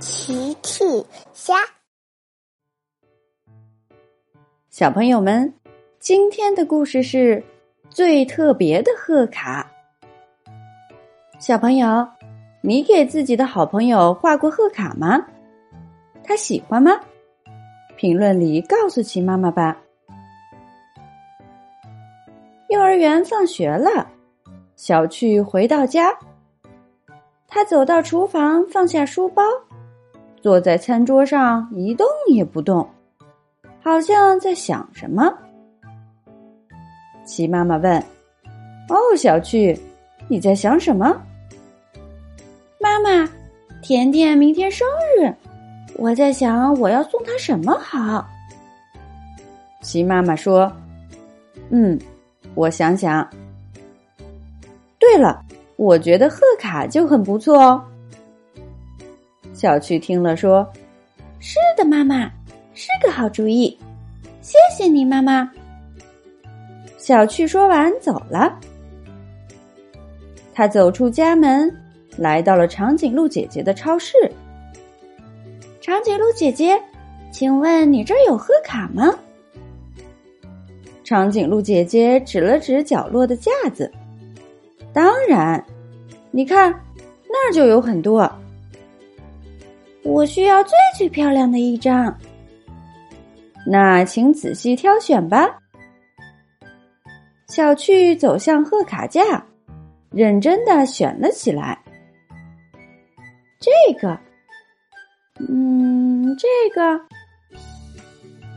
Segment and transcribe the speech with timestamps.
[0.00, 0.84] 奇趣
[1.32, 1.54] 虾，
[4.70, 5.52] 小朋友们，
[5.98, 7.42] 今天的故事是
[7.90, 9.68] 最特别的贺卡。
[11.40, 12.06] 小朋友，
[12.60, 15.26] 你给自己的好朋友画过贺卡吗？
[16.22, 16.92] 他喜欢吗？
[17.96, 19.76] 评论里告诉奇妈妈吧。
[22.68, 24.08] 幼儿园放学了，
[24.76, 26.16] 小趣回到家，
[27.48, 29.42] 他走到厨房，放下书包。
[30.40, 32.88] 坐在餐桌上一动也不动，
[33.82, 35.32] 好像在想什么。
[37.24, 37.98] 齐妈妈问
[38.88, 39.78] ：“哦，小趣，
[40.28, 41.20] 你在想什么？”
[42.80, 43.28] 妈妈，
[43.82, 44.86] 甜甜明天生
[45.18, 45.34] 日，
[45.96, 48.26] 我在想我要送她什么好。
[49.82, 50.72] 齐妈妈说
[51.70, 51.98] ：“嗯，
[52.54, 53.28] 我想想。
[54.98, 55.44] 对了，
[55.76, 57.84] 我觉得贺卡就很不错哦。”
[59.58, 60.64] 小趣听了说
[61.40, 62.30] ：“是的，妈妈，
[62.74, 63.76] 是个好主意，
[64.40, 65.50] 谢谢你，妈妈。”
[66.96, 68.56] 小趣说完走了。
[70.54, 71.76] 他走出家门，
[72.16, 74.14] 来到了长颈鹿姐姐的超市。
[75.80, 76.80] 长颈鹿姐姐，
[77.32, 79.12] 请问你这儿有贺卡吗？
[81.02, 83.90] 长颈鹿姐姐指了指角落的架子
[84.94, 85.64] ：“当然，
[86.30, 86.72] 你看，
[87.28, 88.32] 那儿就有很多。”
[90.04, 92.16] 我需要最最漂亮的一张，
[93.66, 95.48] 那请仔细挑选吧。
[97.48, 99.44] 小趣走向贺卡架，
[100.10, 101.78] 认真的选了起来。
[103.60, 104.18] 这个，
[105.48, 107.00] 嗯，这个，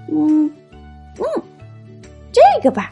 [0.10, 0.46] 嗯，
[1.18, 1.44] 嗯，
[2.32, 2.90] 这个吧。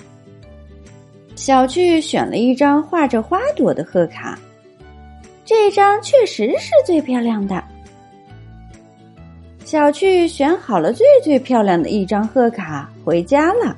[1.36, 4.38] 小趣选了一张画着花朵的贺卡，
[5.46, 7.64] 这张确实是最漂亮的。
[9.70, 13.78] 小趣选好了最最漂亮的一张贺卡，回家了。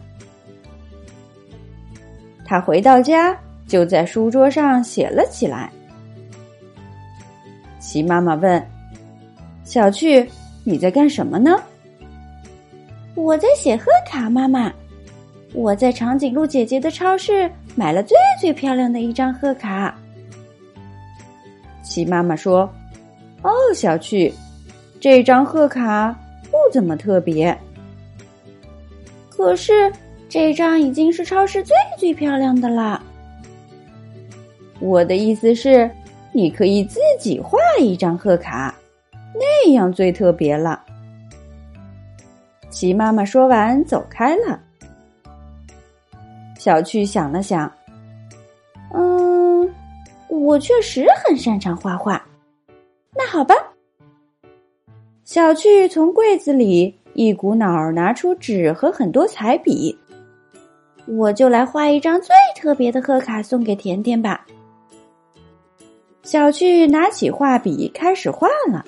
[2.45, 5.69] 他回到家，就在书桌上写了起来。
[7.81, 8.65] 齐妈妈问
[9.65, 10.25] ：“小趣，
[10.63, 11.61] 你在干什么呢
[13.13, 14.71] ？”“我在写贺卡，妈妈。
[15.53, 19.93] 我在长颈鹿姐姐的超市买了最最漂亮的一张贺卡。”
[21.83, 22.61] 齐妈妈说
[23.43, 24.33] ：“哦，小趣。”
[25.01, 27.57] 这张贺卡不怎么特别，
[29.31, 29.91] 可是
[30.29, 33.01] 这张已经是超市最最漂亮的了。
[34.79, 35.89] 我的意思是，
[36.31, 38.75] 你可以自己画一张贺卡，
[39.33, 40.79] 那样最特别了。
[42.69, 44.59] 齐妈妈说完走开了。
[46.59, 47.71] 小趣想了想，
[48.93, 49.67] 嗯，
[50.29, 52.23] 我确实很擅长画画。
[53.15, 53.55] 那好吧。
[55.31, 59.97] 小趣从柜子里一股脑儿拿出纸和很多彩笔，
[61.07, 64.45] 我就来画一张最特别的贺卡送给甜甜吧。
[66.23, 68.83] 小趣拿起画笔开始画了，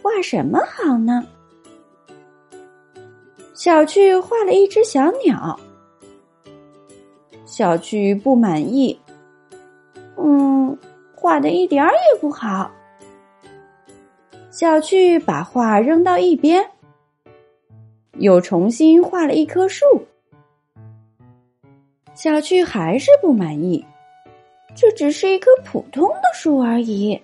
[0.00, 1.22] 画什么好呢？
[3.52, 5.60] 小趣画了一只小鸟。
[7.44, 8.98] 小趣不满意，
[10.16, 10.74] 嗯，
[11.14, 12.70] 画的一点儿也不好。
[14.56, 16.66] 小趣把画扔到一边，
[18.14, 19.84] 又重新画了一棵树。
[22.14, 23.84] 小趣还是不满意，
[24.74, 27.20] 这只是一棵普通的树而已。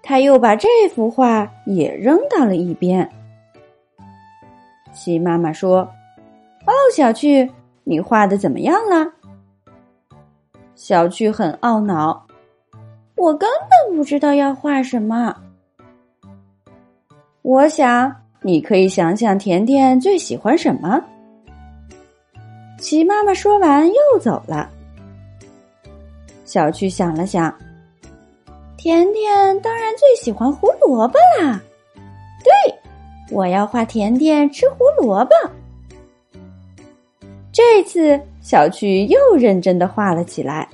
[0.00, 3.10] 他又把这幅画也扔到了一边。
[4.92, 5.78] 鸡妈妈说
[6.64, 7.50] ：“哦，小趣，
[7.82, 9.12] 你画的怎么样了？”
[10.76, 12.24] 小趣很懊恼
[13.18, 13.50] ：“我根
[13.86, 15.34] 本不知道要画什么。”
[17.48, 21.02] 我想，你可以想想甜甜最喜欢什么。
[22.78, 24.68] 齐妈妈说完又走了。
[26.44, 27.50] 小趣想了想，
[28.76, 31.58] 甜甜当然最喜欢胡萝卜啦。
[32.44, 32.52] 对，
[33.30, 35.30] 我要画甜甜吃胡萝卜。
[37.50, 40.68] 这次，小趣又认真的画了起来。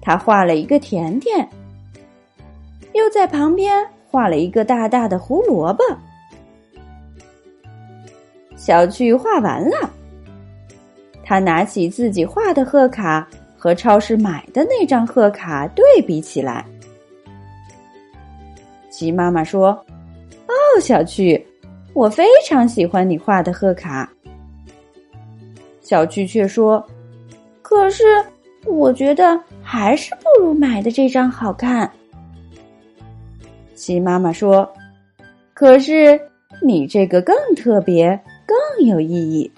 [0.00, 1.48] 他画了一个甜甜，
[2.92, 3.84] 又在旁边。
[4.10, 5.82] 画了一个大大的胡萝卜。
[8.56, 9.90] 小趣画完了，
[11.24, 13.26] 他拿起自己画的贺卡
[13.56, 16.64] 和超市买的那张贺卡对比起来。
[18.90, 19.68] 鸡妈妈说
[20.48, 21.46] ：“哦，小趣，
[21.94, 24.10] 我非常喜欢你画的贺卡。”
[25.80, 26.84] 小趣却说
[27.62, 28.04] ：“可是，
[28.66, 31.90] 我觉得还是不如买的这张好看。”
[33.78, 34.68] 鸡妈妈说
[35.54, 36.20] ：“可是
[36.62, 39.50] 你这个更特别，更有意义。”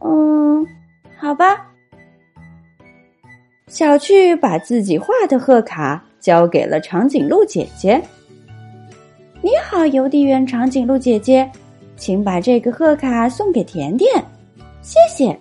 [0.00, 0.66] 嗯，
[1.18, 1.70] 好吧。
[3.66, 8.00] 小趣把自己画的贺卡交给了长颈鹿姐姐。
[9.42, 11.50] “你好，邮递员长颈鹿姐姐，
[11.96, 14.10] 请把这个贺卡送给甜甜，
[14.80, 15.38] 谢谢。”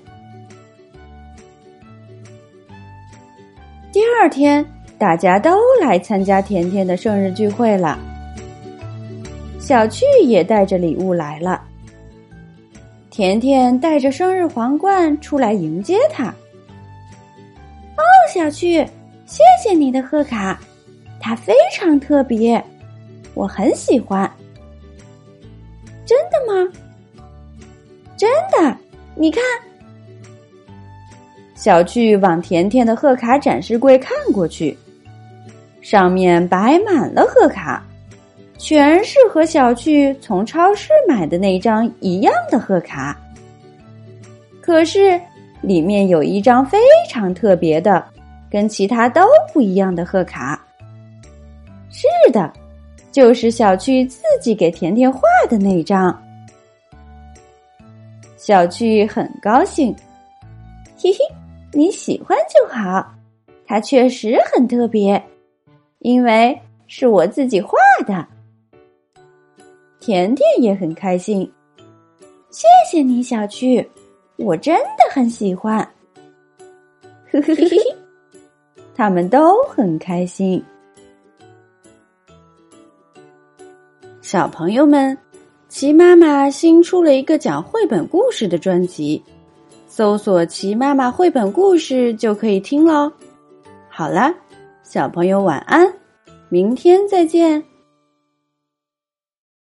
[3.94, 4.66] 第二天，
[4.98, 8.00] 大家都来参加甜甜的生日聚会了。
[9.60, 11.62] 小趣也带着礼物来了。
[13.10, 16.25] 甜甜带着生日皇冠出来迎接他。
[17.95, 18.01] 哦，
[18.34, 18.84] 小趣，
[19.25, 20.60] 谢谢你的贺卡，
[21.19, 22.63] 它非常特别，
[23.34, 24.30] 我很喜欢。
[26.06, 26.72] 真的吗？
[28.18, 28.78] 真的，
[29.16, 29.42] 你看。
[31.63, 34.77] 小趣往甜甜的贺卡展示柜看过去，
[35.80, 37.81] 上面摆满了贺卡，
[38.57, 43.18] 全是和小趣从超市买的那张一样的贺卡。
[44.60, 45.18] 可是
[45.62, 46.77] 里面有一张非
[47.10, 48.04] 常特别的，
[48.51, 49.21] 跟其他都
[49.54, 50.62] 不一样的贺卡。
[51.89, 52.51] 是的，
[53.10, 56.21] 就是小趣自己给甜甜画的那张。
[58.36, 59.95] 小趣很高兴，
[60.98, 61.19] 嘿嘿。
[61.75, 63.16] 你喜欢就好，
[63.66, 65.22] 它确实很特别，
[66.00, 68.28] 因为是我自己画的。
[70.00, 71.52] 甜甜也很开心，
[72.52, 73.90] 谢谢你，小趣，
[74.36, 75.78] 我真的很喜欢。
[77.31, 77.96] 呵呵呵呵，
[78.94, 80.64] 他们都很开心。
[84.22, 85.18] 小朋友们，
[85.70, 89.24] 齐妈妈新出了一个讲绘本故事的专辑。
[89.95, 93.12] 搜索“齐妈妈绘本故事”就可以听喽。
[93.88, 94.34] 好了，
[94.81, 95.88] 小朋友晚安，
[96.50, 97.63] 明天再见。